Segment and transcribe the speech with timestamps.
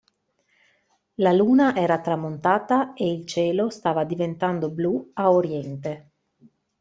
[1.25, 6.11] La Luna era tramontata e il cielo stava diventando blu a Oriente.